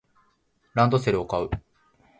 [0.73, 1.49] ランドセルを買う